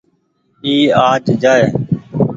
[0.65, 0.73] اي
[1.07, 1.63] آج جآئي۔